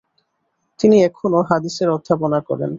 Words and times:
তিনি 0.79 0.95
এখানে 1.03 1.37
হাদিসের 1.49 1.89
অধ্যাপনা 1.89 2.39
করেন। 2.49 2.69